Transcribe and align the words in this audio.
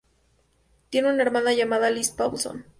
Tiene 0.89 1.11
una 1.13 1.21
hermana 1.21 1.53
llamada 1.53 1.91
Liz 1.91 2.09
Paulson. 2.09 2.65